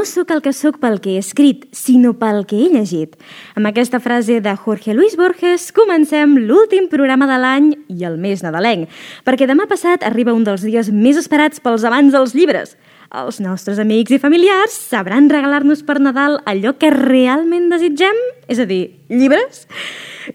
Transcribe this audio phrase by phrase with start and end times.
[0.00, 3.18] no sóc el que sóc pel que he escrit, sinó pel que he llegit.
[3.52, 8.40] Amb aquesta frase de Jorge Luis Borges comencem l'últim programa de l'any i el més
[8.40, 8.88] nadalenc,
[9.28, 12.78] perquè demà passat arriba un dels dies més esperats pels amants dels llibres.
[13.12, 18.16] Els nostres amics i familiars sabran regalar-nos per Nadal allò que realment desitgem,
[18.48, 19.66] és a dir, llibres?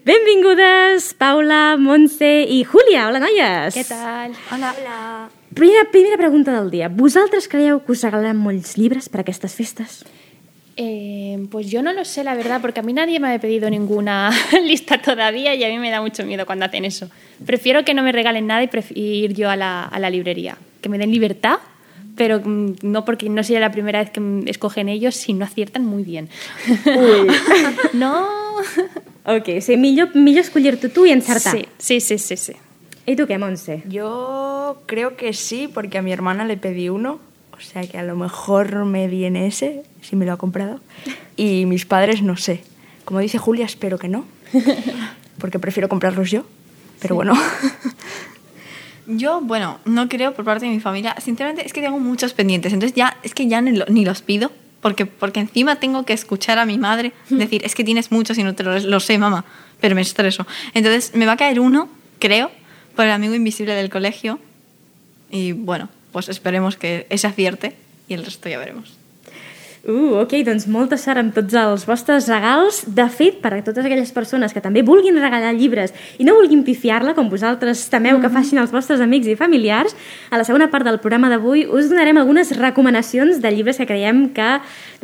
[0.06, 3.08] Benvingudes, Paula, Montse i Júlia.
[3.08, 3.74] Hola, noies!
[3.74, 4.38] Què tal?
[4.54, 4.76] Hola.
[4.78, 5.02] Hola.
[5.56, 6.90] Primera, primera pregunta del dia.
[6.92, 10.02] Vosaltres creieu que us regalaran molts llibres per aquestes festes?
[10.76, 13.70] Eh, pues yo no lo sé, la verdad, porque a mí nadie me ha pedido
[13.70, 14.28] ninguna
[14.68, 17.08] lista todavía y a mí me da mucho miedo cuando hacen eso.
[17.46, 20.58] Prefiero que no me regalen nada y ir yo a la, a la librería.
[20.82, 21.56] Que me den libertad,
[22.16, 25.86] pero mm, no porque no sea la primera vez que escogen ellos, si no aciertan
[25.86, 26.28] muy bien.
[26.84, 27.32] Uy.
[27.94, 28.28] no.
[29.24, 31.56] Ok, sigui, millor, millor escollir-te tu i encertar.
[31.56, 32.52] Sí, sí, sí, sí, sí.
[33.06, 33.84] ¿Y tú qué, Monse?
[33.88, 37.20] Yo creo que sí, porque a mi hermana le pedí uno,
[37.56, 40.80] o sea que a lo mejor me viene ese, si me lo ha comprado.
[41.38, 42.62] Y mis padres no sé.
[43.04, 44.24] Como dice Julia, espero que no,
[45.38, 46.46] porque prefiero comprarlos yo,
[47.00, 47.34] pero bueno.
[49.08, 51.14] Yo, bueno, no creo por parte de mi familia.
[51.20, 52.72] Sinceramente, es que tengo muchos pendientes.
[52.72, 54.50] Entonces ya, es que ya ni, lo, ni los pido.
[54.80, 58.42] Porque, porque encima tengo que escuchar a mi madre decir, es que tienes muchos y
[58.42, 59.44] no te lo, lo sé, mamá.
[59.80, 60.44] Pero me estreso.
[60.74, 62.50] Entonces me va a caer uno, creo,
[62.96, 64.40] por el amigo invisible del colegio.
[65.30, 67.76] Y bueno, pues esperemos que ese acierte
[68.08, 68.94] i el resto ja veremos.
[69.86, 72.80] Uh, ok, doncs molta sort amb tots els vostres regals.
[72.90, 76.64] De fet, per a totes aquelles persones que també vulguin regalar llibres i no vulguin
[76.66, 79.94] pifiar-la, com vosaltres temeu que facin els vostres amics i familiars,
[80.34, 84.24] a la segona part del programa d'avui us donarem algunes recomanacions de llibres que creiem
[84.34, 84.48] que,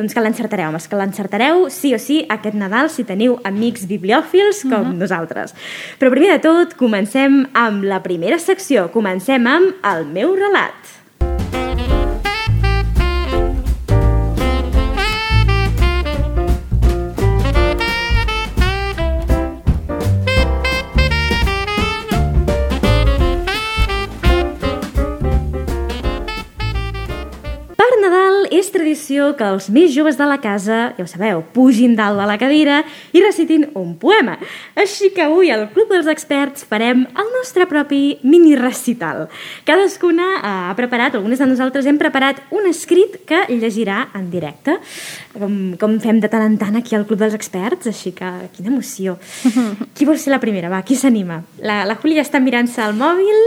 [0.01, 0.73] doncs, que l'encertareu.
[0.73, 4.99] Home, que l'encertareu sí o sí aquest Nadal si teniu amics bibliòfils com uh -huh.
[4.99, 5.55] nosaltres.
[6.01, 8.91] Però primer de tot, comencem amb la primera secció.
[8.91, 10.92] Comencem amb el meu relat.
[29.13, 32.39] Tradició que els més joves de la casa, ja ho sabeu, pugin dalt de la
[32.41, 34.39] cadira i recitin un poema.
[34.75, 39.29] Així que avui al Club dels Experts farem el nostre propi mini recital.
[39.67, 44.79] Cadascuna ha preparat, algunes de nosaltres hem preparat un escrit que llegirà en directe,
[45.37, 48.73] com, com fem de tant en tant aquí al Club dels Experts, així que quina
[48.73, 49.19] emoció.
[49.95, 50.71] Qui vol ser la primera?
[50.73, 51.43] Va, qui s'anima?
[51.61, 53.43] La, la Júlia està mirant-se al mòbil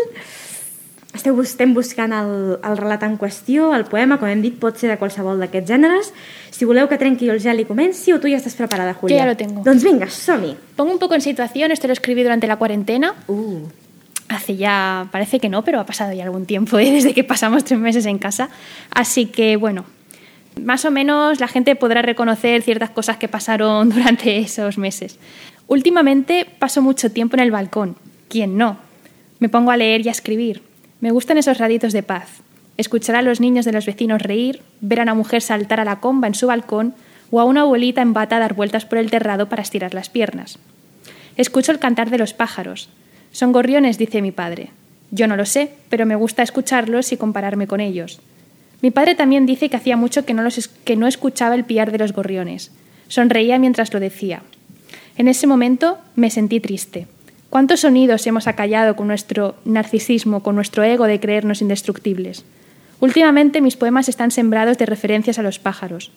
[1.15, 4.91] esteu, estem buscant el, el relat en qüestió, el poema, com hem dit, pot ser
[4.91, 6.11] de qualsevol d'aquests gèneres.
[6.51, 9.15] Si voleu que trenqui el gel i comenci, o tu ja estàs preparada, Julia?
[9.15, 9.63] Yo ya lo tengo.
[9.65, 10.53] Doncs vinga, som-hi.
[10.75, 13.15] Pongo un poco en situación, esto lo escribí durante la cuarentena.
[13.27, 13.67] Uh.
[14.27, 16.91] Hace ya, parece que no, pero ha pasado ya algún tiempo ¿eh?
[16.97, 18.49] desde que pasamos tres meses en casa.
[18.91, 19.85] Así que, bueno,
[20.61, 25.19] más o menos la gente podrá reconocer ciertas cosas que pasaron durante esos meses.
[25.67, 27.95] Últimamente paso mucho tiempo en el balcón.
[28.29, 28.77] ¿Quién no?
[29.39, 30.61] Me pongo a leer y a escribir.
[31.05, 32.41] Me gustan esos raditos de paz.
[32.77, 35.99] Escuchar a los niños de los vecinos reír, ver a una mujer saltar a la
[35.99, 36.95] comba en su balcón
[37.29, 40.57] o a una abuelita en bata dar vueltas por el terrado para estirar las piernas.
[41.37, 42.89] Escucho el cantar de los pájaros.
[43.31, 44.71] Son gorriones, dice mi padre.
[45.11, 48.19] Yo no lo sé, pero me gusta escucharlos y compararme con ellos.
[48.81, 51.91] Mi padre también dice que hacía mucho que no, los, que no escuchaba el piar
[51.91, 52.71] de los gorriones.
[53.09, 54.41] Sonreía mientras lo decía.
[55.19, 57.05] En ese momento me sentí triste.
[57.55, 62.43] ¿Cuántos sonidos hemos acallado con nuestro narcisismo, con nuestro ego de creernos indestructibles?
[62.99, 66.11] Últimamente mis poemas están sembrados de referencias a los pájaros.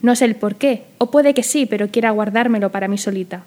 [0.00, 3.42] No sé el por qué, o puede que sí, pero quiera guardármelo para mí solita.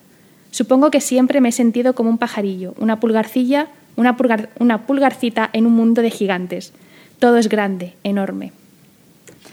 [0.52, 5.50] Supongo que siempre me he sentido como un pajarillo, una pulgarcilla, una, pulgar, una pulgarcita
[5.52, 6.73] en un mundo de gigantes.
[7.18, 8.52] Todo es grande, enorme.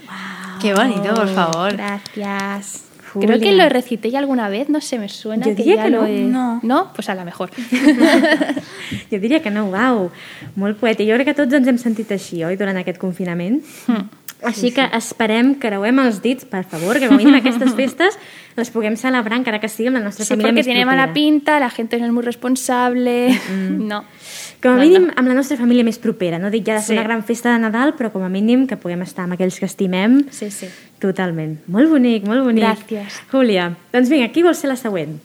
[0.05, 0.61] Wow.
[0.61, 1.73] Qué bonito, por favor.
[1.73, 2.88] Gracias.
[3.13, 3.29] Julia.
[3.29, 5.91] Creo que lo recité ya alguna vez, no sé, me suena jo que diria que
[5.91, 6.01] no.
[6.01, 6.25] lo he...
[6.25, 6.61] No.
[6.63, 6.93] No?
[6.95, 7.51] Pues a la mejor.
[9.11, 10.11] jo diria que no, uau,
[10.57, 11.03] molt poeta.
[11.05, 13.63] Jo crec que tots ens hem sentit així, oi, durant aquest confinament?
[13.87, 14.09] Hmm.
[14.43, 18.19] Així que esperem que creuem els dits, per favor, que com aquestes festes
[18.57, 21.03] les puguem celebrar encara que sigui amb la nostra Sí, família porque més tiene propera.
[21.07, 23.39] mala pinta, la gente no es muy responsable.
[23.79, 24.05] No.
[24.63, 25.13] Com a No, mínim no.
[25.17, 26.39] amb la nostra família més propera.
[26.39, 26.93] No dic ja de ser Sí.
[26.95, 29.67] una gran festa de Nadal, però com a mínim que puguem estar amb aquells que
[29.67, 30.67] estimem Sí, sí.
[31.01, 31.59] totalment.
[31.67, 32.65] Molt bonic, molt bonic.
[32.65, 33.21] Gràcies.
[33.31, 35.19] Júlia, doncs vinga, qui vol ser la següent?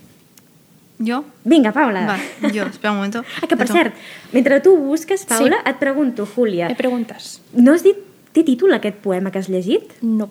[1.00, 1.26] ¿Yo?
[1.44, 2.06] Vinga, Paula.
[2.06, 3.24] Va, yo, espera un momento.
[3.42, 3.94] Ah, que per cert,
[4.32, 5.70] mentre tu busques, Paula, Sí.
[5.70, 7.42] et pregunto, Júlia, ¿Me preguntas?
[7.54, 7.98] no has dit,
[8.34, 9.94] té títol aquest poema que has llegit?
[10.02, 10.30] No.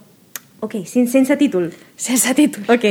[0.63, 1.73] Ok, sen, sense títol.
[1.99, 2.63] Sense títol.
[2.71, 2.85] Ok.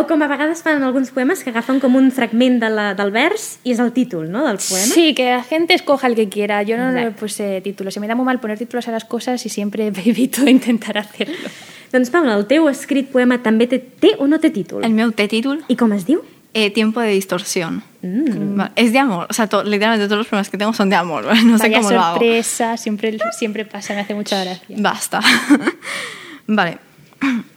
[0.00, 3.12] o com a vegades fan alguns poemes que agafen com un fragment de la, del
[3.12, 4.88] vers i és el títol, no?, del poema.
[4.94, 6.62] Sí, que la gente escoja el que quiera.
[6.62, 7.20] Yo no le Exacto.
[7.20, 7.92] puse títulos.
[7.92, 11.36] Se me da muy mal poner títulos a las cosas y siempre evito intentar hacerlo.
[11.92, 14.82] Doncs, Paula, el teu escrit poema també té, té o no té títol?
[14.84, 16.24] El meu té títol I com es diu?
[16.56, 17.82] Eh, Tiempo de distorsión.
[18.02, 18.60] Mm.
[18.76, 19.26] Es de amor.
[19.30, 21.24] O sea, to- literalmente todos los poemas que tengo son de amor.
[21.44, 22.20] No sé Vaya cómo lo hago.
[22.76, 24.76] siempre, siempre pasa, me hace mucha gracia.
[24.78, 25.20] Basta.
[26.46, 26.78] vale.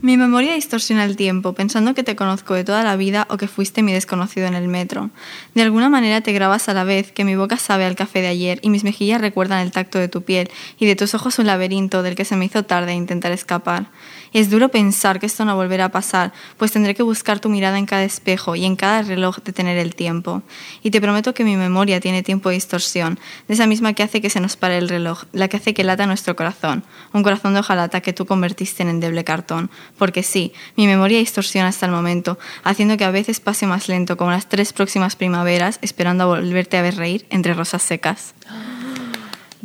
[0.00, 3.46] Mi memoria distorsiona el tiempo, pensando que te conozco de toda la vida o que
[3.46, 5.10] fuiste mi desconocido en el metro.
[5.54, 8.28] De alguna manera te grabas a la vez que mi boca sabe al café de
[8.28, 11.46] ayer y mis mejillas recuerdan el tacto de tu piel y de tus ojos un
[11.46, 13.90] laberinto del que se me hizo tarde intentar escapar.
[14.32, 17.78] Es duro pensar que esto no volverá a pasar, pues tendré que buscar tu mirada
[17.78, 20.42] en cada espejo y en cada reloj detener el tiempo.
[20.82, 24.22] Y te prometo que mi memoria tiene tiempo de distorsión, de esa misma que hace
[24.22, 26.82] que se nos pare el reloj, la que hace que lata nuestro corazón,
[27.12, 29.70] un corazón de hojalata que tú convertiste en endeble cartón.
[29.98, 34.16] Porque sí, mi memoria distorsiona hasta el momento, haciendo que a veces pase más lento,
[34.16, 38.34] como las tres próximas primaveras, esperando a volverte a ver reír entre rosas secas.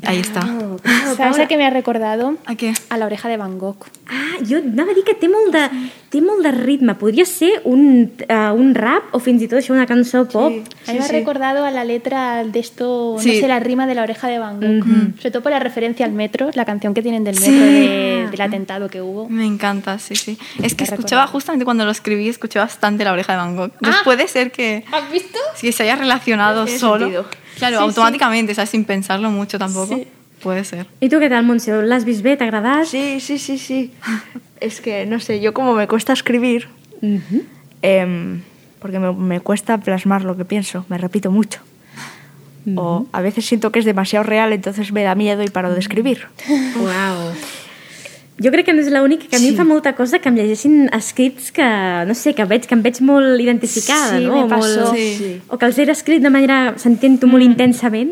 [0.05, 0.41] Ahí está.
[1.17, 2.35] ¿Sabes a qué me ha recordado?
[2.45, 2.73] ¿A qué?
[2.89, 3.77] A la oreja de Van Gogh.
[4.07, 5.63] Ah, jo anava a dir que té molt de,
[6.13, 6.93] té molt de ritme.
[6.95, 10.53] Podria ser un, uh, un rap o fins i tot això una cançó pop.
[10.87, 13.33] A mí me ha recordado a la letra de esto, Sí.
[13.33, 15.17] no sé, la rima de la oreja de Van Gogh.
[15.17, 17.59] Sobre todo por la referencia al metro, la canción que tienen del metro Sí.
[17.59, 19.27] de- del atentado que hubo.
[19.29, 20.37] Me encanta, sí, sí.
[20.61, 21.27] Es que escuchaba, recordaba.
[21.27, 23.71] justamente cuando lo escribí, escuché bastante la oreja de Van Gogh.
[23.73, 24.03] Entonces Ah.
[24.03, 25.39] puede ser que, ¿Has visto?
[25.55, 27.05] si se haya relacionado solo.
[27.05, 27.25] sentido.
[27.57, 28.69] Claro, Sí, automáticamente, ¿sabes?
[28.69, 29.95] Sin pensarlo mucho tampoco.
[29.95, 30.07] Sí.
[30.41, 30.85] Puede ser.
[31.01, 31.73] I tu què tal, Montse?
[31.81, 32.35] L'has vist bé?
[32.37, 32.85] T'ha agradat?
[32.85, 33.91] Sí, sí, sí, sí.
[34.61, 36.67] Es que, no sé, yo como me cuesta escribir,
[37.01, 37.41] Mhm.
[37.83, 38.41] em,
[38.79, 41.59] porque me, me cuesta plasmar lo que pienso, me repito mucho.
[42.75, 45.79] O a veces siento que es demasiado real, entonces me da miedo y paro de
[45.79, 46.27] escribir.
[46.75, 47.31] Uau.
[48.39, 50.35] Jo crec que no és l'única, que a mi em fa molta cosa que em
[50.37, 51.65] llegeixin escrits que,
[52.05, 54.43] no sé, que veig que em veig molt identificada, Sí, no?
[54.43, 54.91] me passó.
[54.91, 55.41] Molt, Sí.
[55.49, 56.75] O que els he escrit de manera...
[56.77, 58.11] S'entén molt intensament.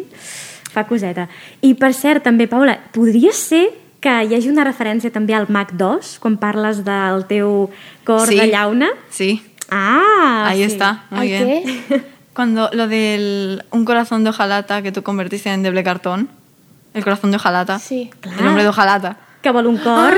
[0.74, 1.28] Fa coseta.
[1.62, 3.70] I, per cert, també, Paula, podria ser
[4.02, 7.70] que hi hagi una referència també al Mac 2, quan parles del teu
[8.04, 8.36] cor Sí.
[8.40, 8.90] de llauna?
[9.10, 10.64] Sí, Ah, ahí sí.
[10.74, 11.06] está.
[11.10, 11.64] Muy ¿Al bien.
[11.88, 12.02] qué?
[12.36, 16.30] Cuando lo del un corazón de hojalata que tú convertiste en endeble cartón.
[16.94, 17.80] El corazón de hojalata.
[17.80, 18.10] Sí.
[18.40, 19.18] El hombre de hojalata.
[19.46, 20.18] Que vol un cor.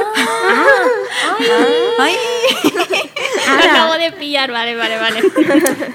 [1.99, 2.15] ¡Ay!
[2.63, 5.19] Lo acabo de pillar, vale, vale, vale.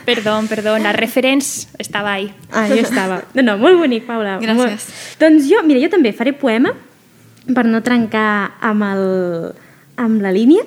[0.05, 2.35] perdón, perdón, la reference estaba ahí.
[2.53, 3.23] Ah, jo estava.
[3.33, 4.37] No, no, molt bonic, Paula.
[4.37, 4.85] Gràcies.
[4.85, 5.17] Molt...
[5.23, 6.75] Doncs jo, mira, jo també faré poema
[7.57, 9.03] per no trencar amb, el,
[10.01, 10.63] amb la línia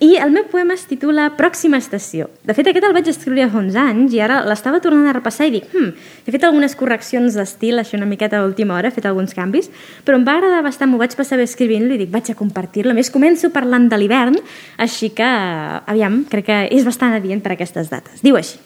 [0.00, 2.28] i el meu poema es titula Pròxima estació.
[2.46, 5.50] De fet, aquest el vaig escriure fa uns anys i ara l'estava tornant a repassar
[5.50, 5.90] i dic hm,
[6.24, 9.70] he fet algunes correccions d'estil, això una miqueta a última hora, he fet alguns canvis,
[10.06, 12.96] però em va agradar bastant, m'ho vaig passar bé escrivint-lo i dic vaig a compartir-lo.
[12.96, 14.40] Més, començo parlant de l'hivern,
[14.80, 18.24] així que, aviam, crec que és bastant adient per aquestes dates.
[18.24, 18.58] Diu així.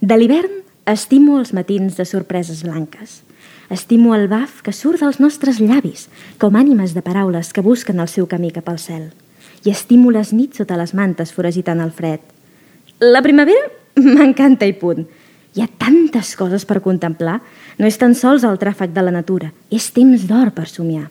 [0.00, 3.22] De l'hivern estimo els matins de sorpreses blanques.
[3.70, 6.06] Estimo el baf que surt dels nostres llavis,
[6.38, 9.10] com ànimes de paraules que busquen el seu camí cap al cel.
[9.66, 12.20] I estimo les nits sota les mantes foragitant el fred.
[13.02, 13.66] La primavera
[13.96, 15.02] m'encanta i punt.
[15.56, 17.40] Hi ha tantes coses per contemplar.
[17.80, 21.08] No és tan sols el tràfic de la natura, és temps d'or per somiar.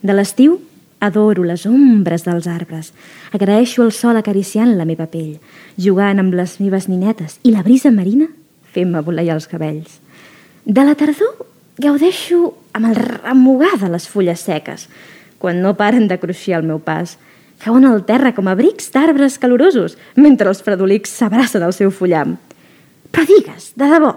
[0.00, 0.56] De l'estiu
[1.04, 2.92] adoro les ombres dels arbres.
[3.36, 5.36] Agraeixo el sol acariciant la meva pell,
[5.76, 8.30] jugant amb les meves ninetes i la brisa marina
[8.72, 10.00] fent-me volar els cabells.
[10.64, 11.44] De la tardor
[11.78, 14.88] gaudeixo amb el remugar de les fulles seques,
[15.38, 17.16] quan no paren de cruixir al meu pas.
[17.64, 22.36] Cauen al terra com abrics d'arbres calorosos, mentre els fredolics s'abracen al seu fullam.
[23.14, 24.10] Però digues, de debò,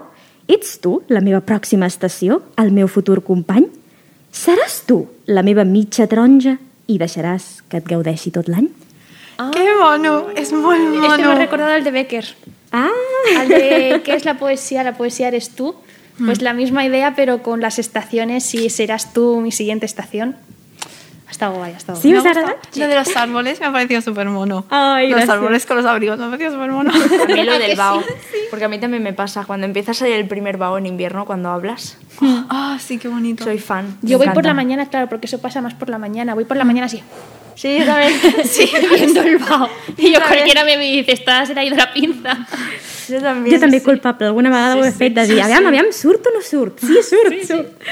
[0.50, 3.68] ets tu la meva pròxima estació, el meu futur company?
[4.34, 8.68] Seràs tu la meva mitja taronja i deixaràs que et gaudeixi tot l'any?
[9.54, 10.26] ¡Qué mono!
[10.34, 11.38] Es muy Este me ha mono.
[11.38, 12.24] recordado al de Becker.
[12.72, 12.90] Ah!
[13.38, 14.82] Al de ¿qué es la poesía?
[14.82, 15.74] La poesía eres tú.
[16.24, 20.36] Pues la misma idea, pero con las estaciones y serás tú mi siguiente estación.
[21.26, 22.18] Ha estado guay, ha estado Sí, guay.
[22.18, 22.56] us Me gusta.
[22.80, 24.64] Lo de los árboles me ha parecido súper mono.
[24.70, 25.36] Ay, los gracias.
[25.36, 26.90] árboles con los abrigos me ha parecido súper mono.
[27.22, 28.00] A mí lo ¿A del vaho.
[28.02, 28.38] sí?
[28.50, 29.44] Porque a mí también me pasa.
[29.44, 33.44] Cuando empiezas a salir el primer vaho en invierno, cuando hablas, Ah, sí, qué bonito.
[33.44, 33.98] soy fan.
[34.02, 34.48] Yo voy por encanta.
[34.48, 36.34] la mañana, claro, porque eso pasa más por la mañana.
[36.34, 37.02] Voy por la mañana así,
[37.58, 38.12] Sí, yo también.
[38.44, 39.68] sí, viendo el vaho.
[39.96, 42.46] Y yo cualquiera me dice, estás se te ha ido la pinza.
[43.08, 43.56] yo también.
[43.56, 46.42] Jo també culpable, alguna vegada ho he fet de dir, aviam, aviam, surt o no
[46.44, 46.78] surt?
[46.78, 47.88] Sí, surt, sí, surt.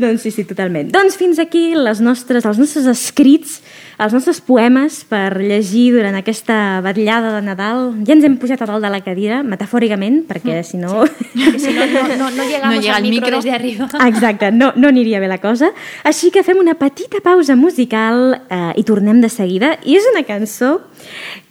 [0.00, 0.88] Doncs sí, sí, totalment.
[0.94, 3.58] Doncs fins aquí les nostres, els nostres escrits,
[4.00, 7.82] els nostres poemes per llegir durant aquesta vetllada de Nadal.
[8.08, 11.04] Ja ens hem pujat a dalt de la cadira, metafòricament, perquè si no...
[11.04, 13.36] Que si no, no, no, no llegamos No llega al micro, micro.
[13.36, 13.88] desde arriba.
[14.08, 15.72] Exacte, no, no aniria bé la cosa.
[16.08, 19.76] Així que fem una petita pausa musical eh, i tornem de seguida.
[19.84, 20.78] I és una cançó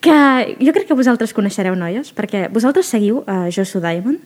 [0.02, 0.20] que
[0.58, 4.24] jo crec que vosaltres coneixereu, noies, perquè vosaltres seguiu a Joshua Diamond.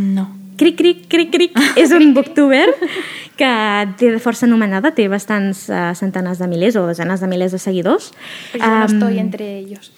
[0.00, 0.30] No.
[0.60, 2.66] Cric, cric, cric, cric, és un booktuber
[3.42, 3.52] que
[3.98, 8.12] té força anomenada, té bastants uh, centenars de milers o desenes de milers de seguidors.
[8.52, 9.92] Pues yo no Em, estoy entre ellos.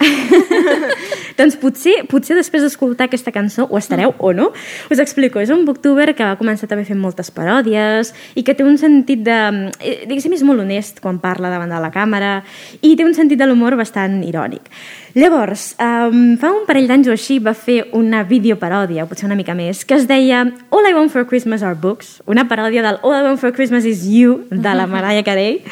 [1.39, 4.51] doncs potser, potser després d'escoltar aquesta cançó, o estareu o no,
[4.91, 5.43] us explico.
[5.43, 9.25] És un booktuber que va començar també fent moltes paròdies i que té un sentit
[9.27, 9.39] de...
[9.81, 12.35] eh, Diguéssim, és molt honest quan parla davant de la càmera
[12.81, 14.71] i té un sentit de l'humor bastant irònic.
[15.15, 19.37] Llavors, um, fa un parell d'anys o així va fer una videoparòdia, o potser una
[19.39, 20.41] mica més, que es deia
[20.75, 23.85] All I Want for Christmas are books, una paròdia del All I Want for Christmas
[23.85, 25.63] is you, de la Mariah Carey.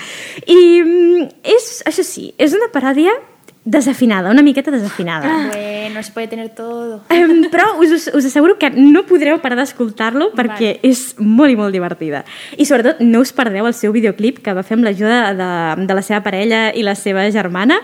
[0.47, 3.15] I mm, és, això sí, és una paròdia
[3.65, 5.49] desafinada, una miqueta desafinada.
[5.49, 7.05] Bueno, se puede tener todo.
[7.09, 11.75] Em, però us, us, asseguro que no podreu parar d'escoltar-lo perquè és molt i molt
[11.75, 12.25] divertida.
[12.59, 15.51] I sobretot no us perdeu el seu videoclip que va fer amb l'ajuda de,
[15.87, 17.79] de la seva parella i la seva germana,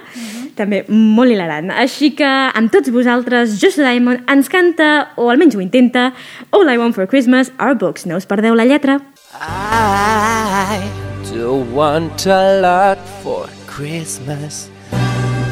[0.58, 1.70] també molt hilarant.
[1.70, 6.10] Així que amb tots vosaltres, Joshua Diamond ens canta, o almenys ho intenta,
[6.50, 8.06] All I Want for Christmas are books.
[8.06, 8.98] No us perdeu la lletra.
[9.40, 10.82] I
[11.30, 14.68] do want a lot for Christmas.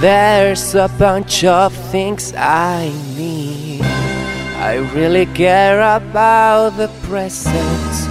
[0.00, 3.82] There's a bunch of things I need.
[3.82, 8.06] I really care about the presents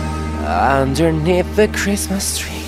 [0.46, 2.64] underneath the Christmas tree.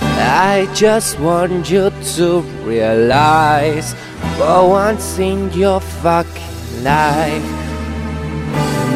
[0.00, 3.94] I just want you to realize
[4.36, 7.63] for once in your fucking life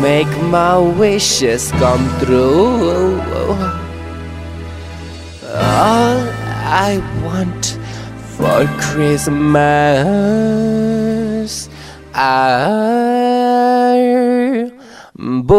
[0.01, 3.21] make my wishes come true.
[5.45, 6.19] All
[6.71, 7.79] I want
[8.37, 9.59] for Christmas
[12.15, 13.09] are
[15.17, 15.59] books.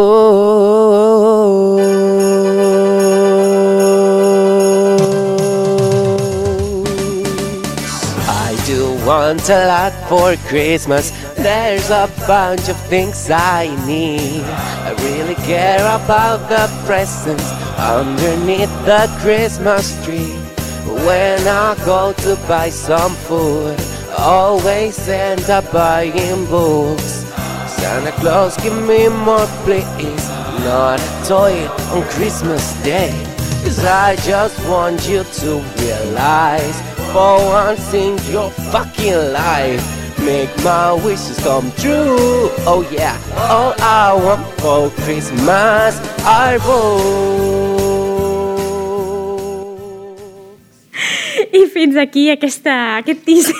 [8.28, 11.12] I do want a lot for Christmas.
[11.42, 14.42] There's a bunch of things I need.
[14.44, 20.36] I really care about the presents underneath the Christmas tree.
[21.06, 23.80] When I go to buy some food,
[24.18, 27.24] always end up buying books.
[27.72, 30.28] Santa Claus, give me more, please.
[30.60, 31.66] Not a toy
[31.96, 33.12] on Christmas Day.
[33.64, 36.78] Cause I just want you to realize
[37.14, 39.99] for once in your fucking life.
[40.24, 42.50] Make my wishes come true.
[42.66, 43.16] Oh yeah,
[43.48, 47.80] all I want for Christmas are books.
[51.52, 53.54] I fins aquí aquesta, aquest teaser.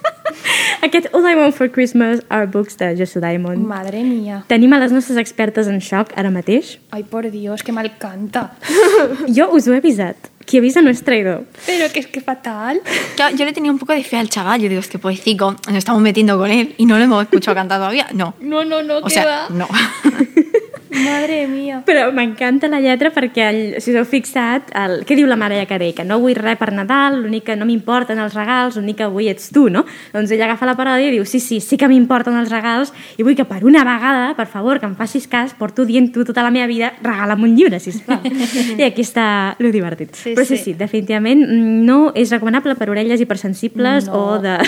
[0.86, 3.66] aquest All I Want for Christmas are books de Joshua Diamond.
[3.66, 4.44] Madre mía.
[4.48, 6.78] Tenim a les nostres expertes en xoc ara mateix.
[6.90, 8.50] Ay, por Dios, que mal canta.
[9.36, 10.30] Jo us ho he avisat.
[10.50, 11.44] Qui avisa no és traïdor.
[11.64, 12.80] Pero que es que fatal.
[13.14, 14.60] Claro, yo le tenía un poco de fe al chaval.
[14.60, 17.54] Yo digo, es que pobrecito, nos estamos metiendo con él y no lo hemos escuchado
[17.54, 18.08] cantar todavía.
[18.14, 18.34] No.
[18.40, 19.46] No, no, no, O que sea, va.
[19.50, 19.68] no.
[20.90, 21.82] Madre mía.
[21.86, 25.66] Però m'encanta la lletra perquè, el, si us heu fixat, el, què diu la Mariah
[25.70, 25.92] Carey?
[25.94, 29.28] Que no vull res per Nadal, l'únic que no m'importen els regals, l'únic que vull
[29.30, 29.84] ets tu, no?
[30.12, 33.22] Doncs ella agafa la paròdia i diu, sí, sí, sí que m'importen els regals i
[33.26, 36.42] vull que per una vegada, per favor, que em facis cas, porto dient tu tota
[36.42, 38.20] la meva vida, regala'm un llibre, sisplau.
[38.80, 40.14] I aquí està lo divertit.
[40.18, 40.72] Sí, Però sí, sí.
[40.72, 44.18] sí, definitivament mm, no és recomanable per orelles hipersensibles No.
[44.34, 44.58] o de...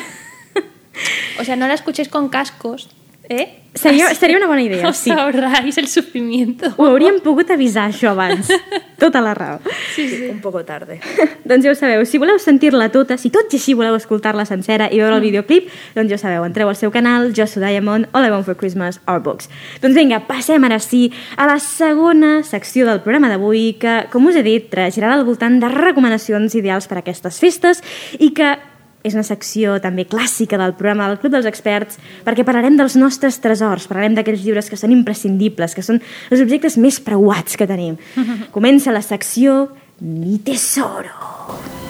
[1.40, 2.90] O sea, no la escuchéis con cascos,
[3.32, 3.62] ¿eh?
[3.74, 5.10] Seria, Así seria una bona idea, Os sí.
[5.10, 6.74] ahorráis el sufrimiento.
[6.76, 8.50] Ho hauríem pogut avisar, això, abans.
[9.02, 9.58] Tota la raó.
[9.96, 10.28] Sí, sí.
[10.30, 11.00] Un poco tarde.
[11.48, 14.86] doncs ja ho sabeu, si voleu sentir-la tota, si tot i així voleu escoltar-la sencera
[14.92, 18.28] i veure el videoclip, doncs ja ho sabeu, entreu al seu canal, Joshua Diamond, All
[18.28, 19.48] I Want for Christmas, Our Books.
[19.82, 24.38] Doncs vinga, passem ara sí a la segona secció del programa d'avui, que, com us
[24.38, 27.82] he dit, girarà al voltant de recomanacions ideals per a aquestes festes
[28.20, 28.54] i que
[29.02, 33.40] és una secció també clàssica del programa del Club dels Experts perquè parlarem dels nostres
[33.42, 37.98] tresors, parlarem d'aquells llibres que són imprescindibles, que són els objectes més preuats que tenim.
[38.56, 39.66] Comença la secció
[40.00, 41.81] Mi Tesoro.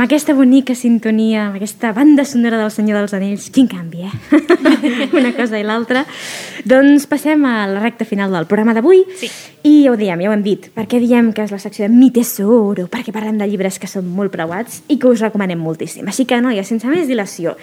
[0.00, 5.10] Amb aquesta bonica sintonia, amb aquesta banda sonora del Senyor dels Anells, quin canvi, eh?
[5.18, 6.06] Una cosa i l'altra.
[6.64, 9.02] Doncs passem a la recta final del programa d'avui.
[9.20, 9.28] Sí.
[9.60, 10.70] I ja ho diem, ja ho hem dit.
[10.72, 12.88] Per què diem que és la secció de Mi Tesoro?
[12.88, 16.08] Perquè parlem de llibres que són molt preuats i que us recomanem moltíssim.
[16.08, 17.58] Així que, noia, sense més dilació,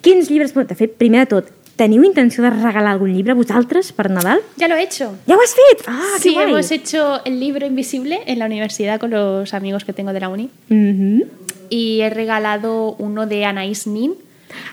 [0.00, 0.56] quins llibres...
[0.56, 4.40] De fet, primer de tot, teniu intenció de regalar algun llibre vosaltres per Nadal?
[4.56, 5.12] Ya lo he hecho.
[5.28, 5.84] Ja ho has fet?
[5.92, 6.48] Ah, sí, que guai!
[6.48, 10.30] hemos hecho el libro invisible en la universidad con los amigos que tengo de la
[10.30, 10.48] uni.
[10.68, 11.41] Mhm.
[11.72, 14.12] Y he regalado uno de Anaïs Nin,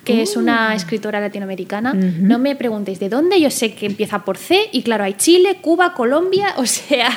[0.03, 1.93] que es una escritora latinoamericana.
[1.93, 5.59] No me preguntéis de dónde, yo sé que empieza por C y claro, hay Chile,
[5.61, 7.09] Cuba, Colombia, o sea,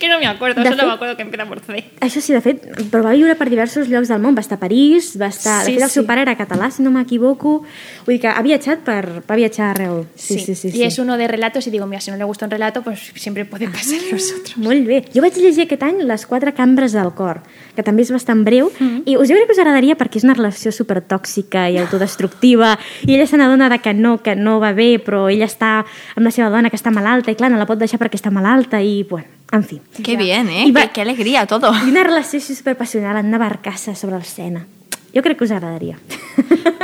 [0.00, 1.84] que no me acuerdo, De solo fet- me acuerdo que empieza por C.
[2.00, 4.34] Això sí, de fet, però va viure per diversos llocs del món.
[4.34, 5.60] Va estar a París, va estar...
[5.64, 6.06] Sí, de fet, el seu sí.
[6.08, 7.60] pare era català, si no m'equivoco.
[8.06, 9.22] Vull dir que ha viatjat per...
[9.30, 10.06] va viatjar arreu.
[10.16, 10.70] Sí, sí, sí.
[10.72, 12.82] sí, Y es uno de relatos y digo, mira, si no le gusta un relato,
[12.82, 14.56] pues siempre puede pasar los otros.
[14.56, 15.04] Molt bé.
[15.14, 17.42] Jo vaig llegir aquest any Les quatre cambres del cor,
[17.76, 19.02] que també és bastant breu, Mm.
[19.04, 22.78] i us jo crec que us agradaria perquè és una relació super tòxica i autodestructiva,
[23.06, 25.84] i ella se n'adona de que no, que no va bé, però ella està
[26.16, 28.30] amb la seva dona que està malalta, i clar, no la pot deixar perquè està
[28.32, 29.80] malalta, i bueno, en fi.
[30.02, 30.64] Qué bien, ¿eh?
[30.66, 31.72] Y va- Qué, qué alegría todo.
[31.74, 34.66] I una relació així superpassional en una barcassa sobre el Sena.
[35.14, 35.98] Jo crec que us agradaria.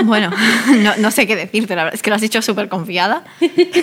[0.04, 0.30] Bueno,
[0.82, 1.94] no, no sé qué decirte, la verdad.
[1.94, 3.24] Es que lo has dicho súper confiada.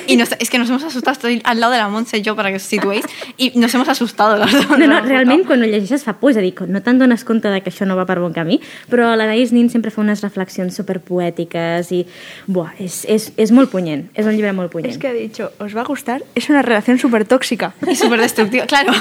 [0.07, 1.13] Y nos- es que nos hemos asustado.
[1.13, 3.05] Estoy al lado de la Montse yo para que os situéis.
[3.37, 4.69] Y nos hemos asustado los dos.
[4.77, 7.49] No, no, realment, quan ho llegeixes fa por, és a dir, no te'n dones compte
[7.49, 10.21] de que això no va per bon camí, però la Thais Nin sempre fa unes
[10.23, 12.03] reflexions superpoètiques i,
[12.47, 14.91] buah, és, és, és molt punyent, és un llibre molt punyent.
[14.93, 16.21] Es que ha dicho, ¿os va a gustar?
[16.35, 17.73] Es una relación súper tóxica.
[17.87, 18.93] Y súper destructivo, claro.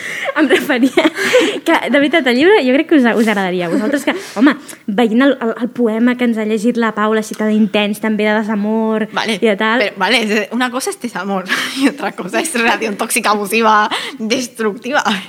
[0.38, 1.06] Em referia
[1.64, 3.68] que, de veritat, el llibre jo crec que us, us agradaria.
[3.72, 4.54] Vosaltres que, home,
[4.86, 8.28] veient el, el, el poema que ens ha llegit la Paula, així tan intens, també
[8.28, 9.84] de desamor Vale, i de tal...
[9.84, 11.44] pero, vale, una cosa es desamor
[11.80, 13.88] y otra cosa es relación tóxica, abusiva,
[14.18, 15.02] destructiva.
[15.06, 15.20] A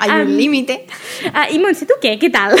[0.00, 0.86] Hay Am, un límite.
[1.32, 2.16] Ah, I Montse, tu què?
[2.20, 2.56] Què tal?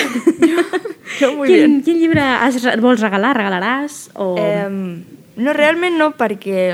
[1.20, 1.80] jo muy quin, bien.
[1.84, 3.34] quin llibre has, vols regalar?
[3.38, 4.10] Regalaràs?
[4.14, 4.34] O...
[4.40, 5.02] Em,
[5.36, 6.72] no, realment no, perquè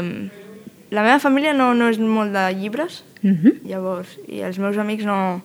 [0.91, 3.63] la meva família no, no és molt de llibres, Mhm.
[3.69, 5.43] llavors, i els meus amics no...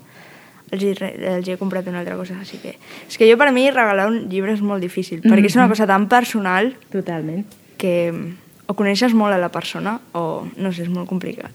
[0.73, 2.75] Els els he comprat una altra cosa, així que...
[3.07, 5.85] És que jo per mi regalar un llibre és molt difícil, perquè és una cosa
[5.85, 7.45] tan personal Totalment.
[7.77, 8.23] que em,
[8.65, 11.51] o coneixes molt a la persona o, no sé, és molt complicat.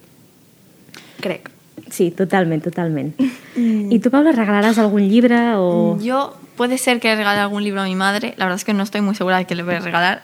[1.19, 1.51] Crec.
[1.91, 3.15] Sí, totalment, totalment.
[3.95, 5.99] I tu, Paula, regalaràs algun llibre o...?
[6.03, 8.35] Yo puede ser que le regale algún libro a mi madre.
[8.37, 10.23] La verdad es que no estoy muy segura de que le voy a regalar.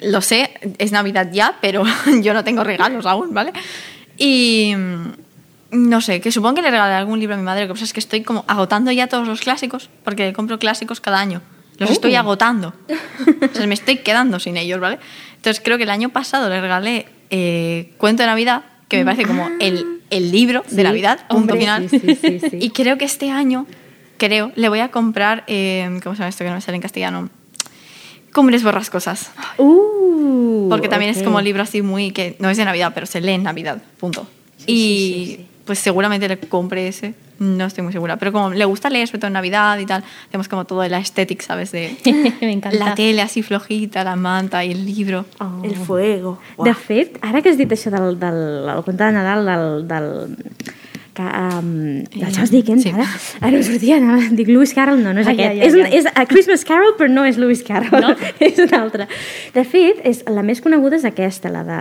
[0.00, 1.84] Lo sé, es Navidad ya, pero
[2.22, 3.52] yo no tengo regalos aún, ¿vale?
[4.18, 5.06] Y mm,
[5.72, 7.62] no sé, que supongo que le regalaré algún libro a mi madre.
[7.62, 11.00] Lo que pasa es que estoy como agotando ya todos los clásicos, porque compro clásicos
[11.00, 11.40] cada año.
[11.78, 11.92] Los Oh.
[11.94, 12.74] estoy agotando.
[12.88, 14.98] O sea, me estoy quedando sin ellos, ¿vale?
[15.36, 19.24] Entonces creo que el año pasado le regalé eh, Cuento de Navidad, que me parece
[19.24, 21.88] como el, el libro de Navidad, punto hombre, final.
[21.88, 22.40] sí, sí.
[22.60, 23.66] Y creo que este año,
[24.18, 26.82] creo, le voy a comprar, eh, ¿cómo se llama esto que no me sale en
[26.82, 27.30] castellano?
[28.32, 29.30] Cumbres borrascosas.
[29.58, 33.06] Uh, Porque también es como un libro así muy que no es de Navidad, pero
[33.06, 34.26] se lee en Navidad, punto.
[34.66, 39.06] y pues seguramente le compre ese, no estoy muy segura, pero como le gusta leer,
[39.08, 41.72] sobre todo en Navidad y tal, tenemos como todo la estética, ¿sabes?
[41.72, 41.96] De
[42.40, 42.78] Me encanta.
[42.78, 45.24] la tele así flojita, la manta y el libro.
[45.38, 45.60] Oh.
[45.62, 46.38] El fuego.
[46.58, 50.36] De fet, ara que has dit això del, del, del conte de Nadal, del, del,
[51.14, 51.70] que, um,
[52.14, 52.92] del Charles Dickens, sí.
[52.94, 53.06] ara,
[53.40, 55.50] ara em sortia, anava, dic Lewis Carroll, no, no és Ai, aquest.
[55.50, 58.14] ai, ai, és, un, és a Christmas Carol, però no és Lewis Carroll, No?
[58.48, 59.08] és un altre.
[59.54, 61.80] De fet, és, la més coneguda és aquesta, la de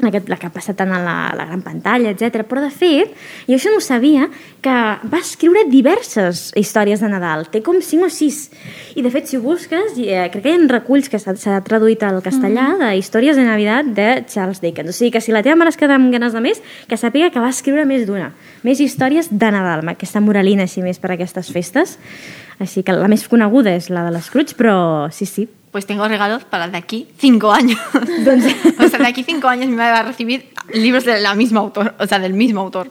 [0.00, 2.44] la que, la que ha passat tant a la, a la gran pantalla, etc.
[2.48, 3.14] Però, de fet,
[3.48, 4.28] jo això no ho sabia,
[4.62, 4.74] que
[5.10, 7.46] va escriure diverses històries de Nadal.
[7.52, 8.40] Té com 5 o 6.
[8.96, 11.60] I, de fet, si ho busques, i, eh, crec que hi ha reculls que s'ha
[11.66, 14.90] traduït al castellà de històries de Navidad de Charles Dickens.
[14.90, 17.32] O sigui que si la teva mare es queda amb ganes de més, que sàpiga
[17.34, 18.32] que va escriure més d'una.
[18.66, 21.98] Més històries de Nadal, amb aquesta moralina així més per aquestes festes.
[22.58, 26.44] Així que la més coneguda és la de l'Scrooge, però sí, sí, Pues tengo regalos
[26.44, 27.78] para de aquí cinco años.
[27.94, 31.94] o sea, de aquí cinco años madre va a recibir libros de la misma autor,
[31.98, 32.90] o sea, del mismo autor.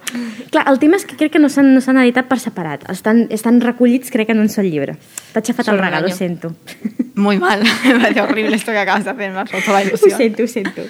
[0.51, 2.85] Clar, el tema és que crec que no s'han no editat per separat.
[2.93, 4.97] Estan, estan recollits, crec que en un sol llibre.
[5.33, 6.53] T'ha xafat el regal, ho sento.
[7.15, 9.87] Muy mal, me parece horrible esto que acabas de hacer, me ha roto la Ho
[9.87, 10.17] ilusión.
[10.17, 10.81] sento, ho sento.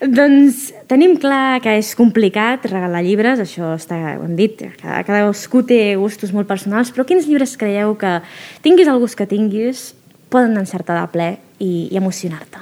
[0.00, 5.62] Doncs tenim clar que és complicat regalar llibres, això està, ho hem dit, cada, cadascú
[5.66, 8.18] té gustos molt personals, però quins llibres creieu que
[8.64, 9.92] tinguis el gust que tinguis
[10.28, 11.28] poden encertar de ple
[11.58, 12.58] i, i emocionar-te?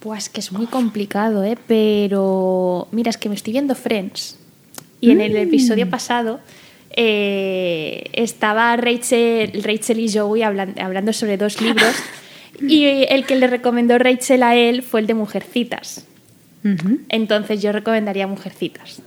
[0.00, 1.58] Pues que es muy complicado, ¿eh?
[1.66, 4.36] Pero mira, es que me estoy viendo Friends.
[5.00, 6.40] Y en el episodio pasado
[6.90, 11.94] eh, estaba Rachel, Rachel y Joey hablan- hablando sobre dos libros.
[12.60, 16.04] y el que le recomendó Rachel a él fue el de Mujercitas.
[17.08, 19.00] Entonces yo recomendaría Mujercitas.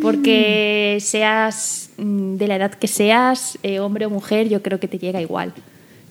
[0.00, 4.88] Porque seas mm, de la edad que seas, eh, hombre o mujer, yo creo que
[4.88, 5.52] te llega igual.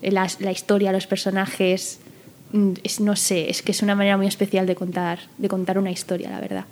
[0.04, 2.00] Eh, La, la historia, los personajes,
[2.52, 5.80] mm, es, no sé, es que es una manera muy especial de contar, de contar
[5.80, 6.66] una historia, la verdad.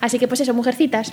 [0.00, 1.12] Así que pues eso, Mujercitas.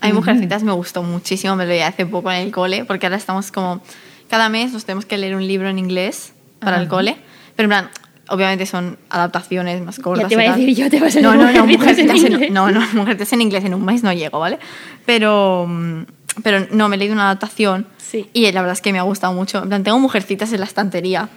[0.00, 3.06] A mí Mujercitas me gustó muchísimo, me lo leí hace poco en el cole, porque
[3.06, 3.80] ahora estamos como,
[4.28, 6.32] cada mes nos tenemos que leer un libro en inglés
[6.64, 7.16] para el cole,
[7.56, 7.90] pero en plan,
[8.28, 10.28] obviamente son adaptaciones más cortas.
[10.28, 12.70] te iba a decir yo, te vas a no, no, no, Mujercitas en en, no,
[12.70, 14.58] no, Mujercitas en inglés en un mes no llego, ¿vale?
[15.04, 16.02] Pero mm,
[16.42, 18.28] pero no, me he leído una adaptación Sí.
[18.32, 19.62] y la verdad es que me ha gustado mucho.
[19.62, 21.28] En plan, tengo mujercitas en la estantería,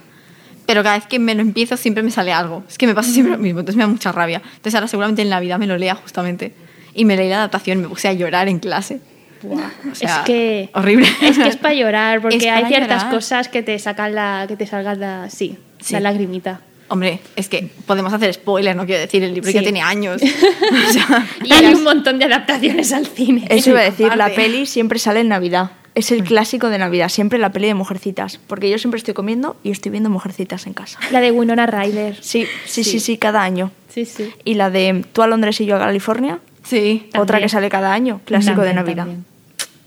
[0.66, 2.64] pero cada vez que me lo empiezo siempre me sale algo.
[2.68, 4.42] Es que me pasa siempre lo mismo, entonces me da mucha rabia.
[4.46, 6.54] Entonces ahora seguramente en Navidad me lo lea justamente.
[6.94, 9.02] Y me leí la adaptación me puse a llorar en clase.
[9.44, 11.08] O sea, es que horrible.
[11.22, 13.16] Es que es para llorar, porque hay ciertas llorar.
[13.16, 15.94] cosas que te sacan la, que te salgan la, sí, Sí.
[15.94, 16.62] la lagrimita.
[16.88, 19.56] Hombre, es que podemos hacer spoiler, no quiero decir, el libro Sí.
[19.56, 20.22] ya tiene años.
[20.90, 23.46] O sea, Y hay un montón de adaptaciones al cine.
[23.50, 25.72] Eso iba a decir, la peli siempre sale en Navidad.
[25.96, 28.38] Es el clásico de Navidad, siempre la peli de Mujercitas.
[28.48, 31.00] Porque yo siempre estoy comiendo y estoy viendo Mujercitas en casa.
[31.12, 32.18] La de Winona Ryder.
[32.22, 33.72] Sí, sí, sí, sí, cada año.
[33.90, 34.30] Sí, sí.
[34.44, 37.10] Y la de Tú a Londres y yo a California, sí.
[37.14, 37.42] otra También.
[37.44, 39.04] que sale cada año, clásico de También, Navidad.
[39.04, 39.26] también.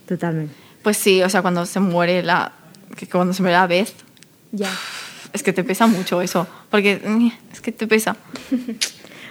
[0.07, 0.51] Totalment.
[0.83, 2.53] Pues sí, o sea, cuando se muere la.
[2.97, 3.95] Que cuando se muere la vez,
[4.53, 4.71] Ya.
[5.33, 6.47] es que te pesa mucho eso.
[6.71, 8.17] Porque mm, es que te pesa.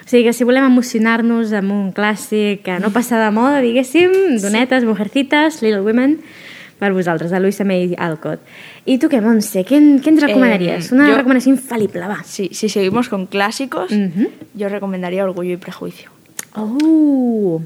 [0.07, 4.38] O sigui que si volem emocionar-nos amb un clàssic que no passa de moda, diguéssim,
[4.39, 6.21] donetes, mujercitas, Little Women,
[6.79, 8.39] per vosaltres, de Louisa May Alcott.
[8.88, 9.65] I tu què, Montse?
[9.67, 10.93] Què, què ens recomanaries?
[10.93, 12.21] Eh, Una jo- recomanació infal·lible, va.
[12.23, 14.31] Sí, si seguimos con clásicos, Ujú.
[14.55, 16.10] yo recomendaría Orgullo y Prejuicio.
[16.56, 17.62] Oh!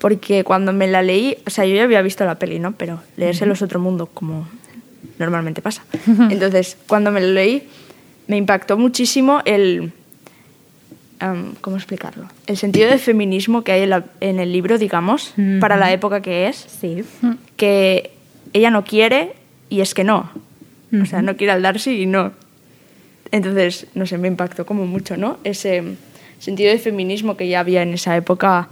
[0.00, 2.72] Porque cuando me la leí, o sea, yo ya había visto la peli, ¿no?
[2.72, 4.48] Pero leérselos otro mundo, como
[5.18, 5.84] normalmente pasa.
[6.30, 7.68] Entonces, cuando me lo leí,
[8.26, 9.92] me impactó muchísimo el...
[11.20, 12.26] am, ¿Cómo explicarlo?
[12.48, 16.20] El sentido de feminismo que hay en, la- en el libro, digamos, para la época
[16.20, 17.04] que es, Sí.
[17.56, 18.10] que
[18.52, 19.34] ella no quiere
[19.68, 20.30] y es que no.
[21.00, 22.32] O sea, no quiere al Darcy y no.
[23.30, 25.38] Entonces, no sé, me impactó como mucho, ¿no?
[25.44, 25.82] Ese
[26.42, 28.68] sentido de feminismo que ya había en esa época,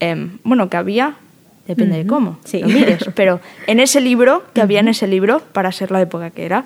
[0.00, 1.14] em, bueno, que había,
[1.68, 2.58] depende de cómo Sí.
[2.60, 6.30] lo mires, pero en ese libro, que había en ese libro, para ser la época
[6.30, 6.64] que era,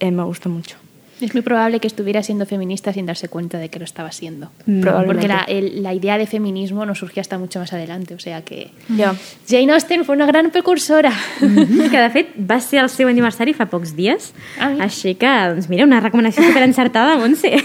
[0.00, 0.76] eh, me gustó mucho.
[1.20, 4.50] Es muy probable que estuviera siendo feminista sin darse cuenta de que lo estaba siendo.
[4.66, 5.06] Probablemente.
[5.06, 8.14] Porque la, el- la idea de feminismo no surgió hasta mucho más adelante.
[8.14, 9.14] O sea que Ja.
[9.48, 11.12] Jane Austen fue una gran precursora.
[11.40, 14.84] Mhm, que de fet va ser el seu aniversari fa pocs dies Ah, mira.
[14.90, 17.62] així que, doncs mira, una recomanació superencertada Montse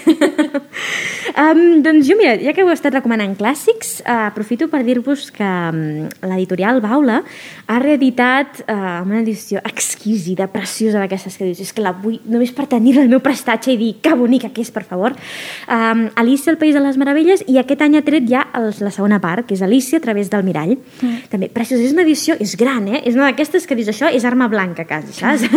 [1.39, 5.47] um, doncs jo, mira, ja que heu estat recomanant clàssics uh, aprofito per dir-vos que
[5.47, 7.21] um, l'editorial Baula
[7.67, 12.51] ha reeditat uh, una edició exquisida, preciosa d'aquestes que dius, és que la vull només
[12.55, 16.51] per tenir-la al meu prestatge i dir que bonica que és, per favor um, Alicia,
[16.53, 19.47] el País de les Meravelles i aquest any ha tret ja els, la segona part
[19.47, 21.29] que és Alicia a través del mirall mm.
[21.31, 23.03] també, preciosa, és una edició, és gran, eh?
[23.05, 25.47] és una d'aquestes que dius, això és arma blanca quasi, saps?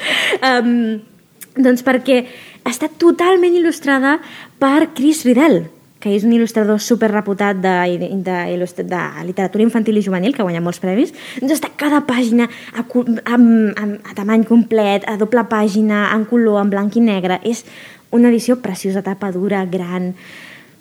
[0.50, 1.00] um,
[1.56, 2.22] doncs perquè
[2.68, 4.18] està totalment il·lustrada
[4.60, 5.62] per Chris Riddell,
[6.00, 10.44] que és un il·lustrador super reputat de, de, de, de literatura infantil i juvenil, que
[10.44, 11.12] guanya molts premis.
[11.40, 16.62] Doncs està cada pàgina a, amb, amb, a tamany complet, a doble pàgina, en color,
[16.62, 17.40] en blanc i negre.
[17.44, 17.66] És
[18.16, 20.14] una edició preciosa, tapa dura, gran...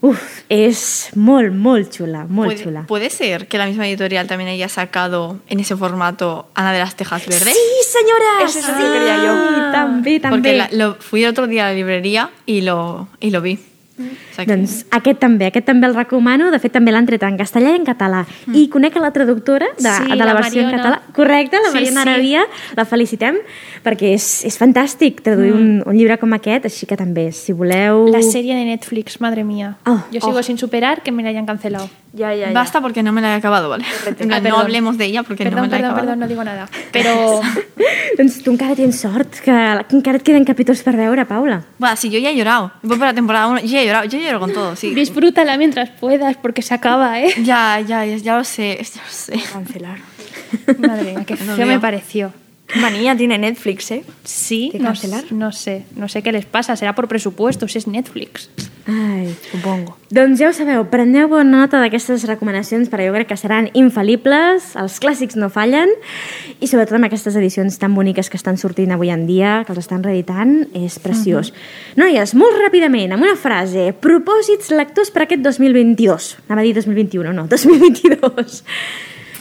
[0.01, 2.55] Uf, és molt, molt xula, molt
[2.88, 6.95] ¿Puede, ser que la misma editorial también haya sacado en ese formato Ana de las
[6.95, 7.53] Tejas Verdes?
[7.53, 8.45] Sí, senyora!
[8.45, 9.33] Ese és el que quería jo.
[9.35, 10.29] Sí, també, també.
[10.29, 13.59] Porque la- lo, fui el otro día a la librería y lo, y lo vi.
[13.99, 16.52] O que- Doncs aquest també, aquest també el recomano.
[16.52, 18.25] De fet, també l'han tret en castellà i en català.
[18.47, 18.56] Mm.
[18.56, 20.84] I conec a la traductora de, Sí, de la, la versió en Mariona.
[20.84, 21.02] català.
[21.13, 22.10] Correcte, la Sí, Mariona sí.
[22.10, 22.41] Arabia.
[22.75, 23.38] La felicitem
[23.84, 25.58] perquè és, és fantàstic traduir mm.
[25.58, 28.08] un, un llibre com aquest, així que també, si voleu...
[28.12, 29.78] La serie de Netflix, madre mía.
[29.86, 30.43] Oh, Yo sigo oh.
[30.43, 31.89] sin superar que me la hayan cancelado.
[32.17, 32.52] Ja, ja, ja.
[32.54, 33.86] Basta porque no me la he acabado, ¿vale?
[34.19, 36.06] En Ah, no hablemos de ella porque Perdón, no me la he perdón, acabado.
[36.08, 36.67] perdón, no digo nada.
[36.91, 37.41] Pero
[38.17, 41.62] doncs tu encara tens sort, que, encara et queden capítols per veure, Paula.
[41.78, 42.71] Bueno, sí, yo ya he llorado.
[42.82, 44.08] Voy por la temporada 1, yo ya he llorado.
[44.29, 44.93] Yo lloro con todo, sí.
[44.93, 47.33] disfrútala mientras puedas porque se acaba, ¿eh?
[47.43, 49.33] Ya, ya, ya, ya lo sé, ya lo sé.
[49.51, 49.97] Cancelar.
[50.77, 51.81] Madre mía, qué feo me veo.
[51.81, 52.33] pareció.
[52.67, 54.03] Qué manía tiene Netflix, ¿eh?
[54.23, 55.23] Sí, ¿De no, cancelar?
[55.31, 58.49] no sé, no sé qué les pasa, será por presupuestos, es Netflix.
[58.87, 59.95] Ai, Supongo.
[60.09, 64.71] Doncs ja ho sabeu, preneu bona nota d'aquestes recomanacions perquè jo crec que seran infal·libles,
[64.79, 65.91] els clàssics no fallen
[66.57, 69.83] i sobretot amb aquestes edicions tan boniques que estan sortint avui en dia, que els
[69.83, 71.51] estan reeditant, és preciós.
[71.51, 72.01] Uh -huh.
[72.03, 76.37] Noies, molt ràpidament, amb una frase, propòsits lectors per aquest 2022.
[76.47, 78.63] Anava a dir 2021, no, 2022.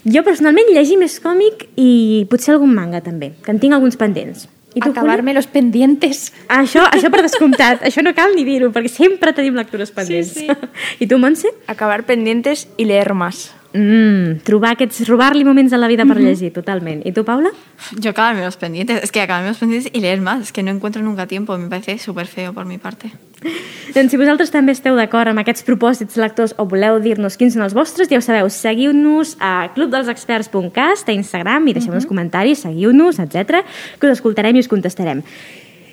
[0.05, 4.49] Jo personalment llegir més còmic i potser algun manga també, que en tinc alguns pendents.
[4.79, 4.91] I tu?
[4.95, 6.33] Acabarme los pendientes.
[6.49, 10.35] Això, això per descomptat, això no cal ni dir-ho, perquè sempre tenim lectures pendents.
[10.39, 10.49] sí.
[11.03, 11.51] I tu, Montse?
[11.67, 13.49] Acabar pendientes y leer más.
[13.75, 17.03] Mm, trobar aquests, robar-li moments a la vida per llegir, totalment.
[17.07, 17.51] I tu, Paula?
[17.99, 19.03] Yo acabarme los pendientes.
[19.03, 20.43] Es que acabarme los pendientes y leer más.
[20.43, 21.57] Es que no encuentro nunca tiempo.
[21.59, 23.13] Me parece súper feo por mi parte.
[23.95, 27.65] Doncs si vosaltres també esteu d'acord amb aquests propòsits lectors o voleu dir-nos quins són
[27.67, 33.63] els vostres, ja ho sabeu, seguiu-nos a clubdelsexperts.cast, a Instagram, i deixeu-nos comentaris, seguiu-nos, etc
[33.99, 35.23] que us escoltarem i us contestarem.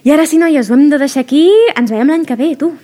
[0.05, 1.47] I ara sí, noies, ho hem de deixar aquí.
[1.73, 2.75] Ens veiem l'any que ve, tu.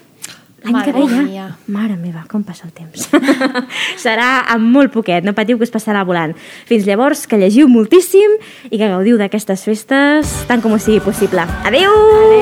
[0.63, 1.21] L'any que ve ja.
[1.25, 1.45] mia.
[1.73, 3.07] Mare meva, com passa el temps.
[4.03, 6.35] Serà amb molt poquet, no patiu que us passarà volant.
[6.69, 8.37] Fins llavors, que llegiu moltíssim
[8.69, 11.47] i que gaudiu d'aquestes festes tant com us sigui possible.
[11.65, 11.95] Adeu!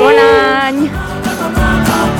[0.04, 2.19] Bon any!